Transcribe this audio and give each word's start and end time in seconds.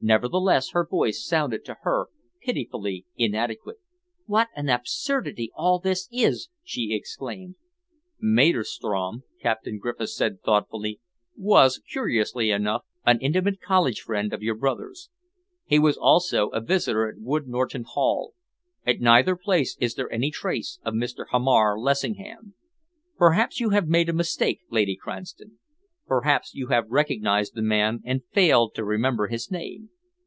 Nevertheless, 0.00 0.70
her 0.70 0.86
voice 0.86 1.24
sounded 1.26 1.64
to 1.64 1.78
her 1.82 2.06
pitifully 2.40 3.04
inadequate. 3.16 3.78
"What 4.26 4.46
an 4.54 4.68
absurdity 4.68 5.50
all 5.56 5.80
this 5.80 6.08
is!" 6.12 6.50
she 6.62 6.94
exclaimed. 6.94 7.56
"Maderstrom," 8.20 9.24
Captain 9.40 9.76
Griffiths 9.78 10.14
said 10.16 10.40
thoughtfully, 10.44 11.00
"was, 11.36 11.80
curiously 11.90 12.50
enough, 12.52 12.84
an 13.04 13.18
intimate 13.18 13.60
college 13.60 14.00
friend 14.02 14.32
of 14.32 14.40
your 14.40 14.54
brother's. 14.54 15.10
He 15.66 15.80
was 15.80 15.96
also 15.96 16.50
a 16.50 16.60
visitor 16.60 17.08
at 17.08 17.18
Wood 17.18 17.48
Norton 17.48 17.82
Hall. 17.82 18.34
At 18.86 19.00
neither 19.00 19.34
place 19.34 19.76
is 19.80 19.96
there 19.96 20.12
any 20.12 20.30
trace 20.30 20.78
of 20.84 20.94
Mr. 20.94 21.24
Hamar 21.32 21.76
Lessingham. 21.76 22.54
Perhaps 23.16 23.58
you 23.58 23.70
have 23.70 23.88
made 23.88 24.08
a 24.08 24.12
mistake, 24.12 24.60
Lady 24.70 24.94
Cranston. 24.94 25.58
Perhaps 26.06 26.54
you 26.54 26.68
have 26.68 26.88
recognised 26.90 27.54
the 27.54 27.60
man 27.60 28.00
and 28.02 28.24
failed 28.32 28.74
to 28.74 28.82
remember 28.82 29.26
his 29.28 29.50
name. 29.50 29.90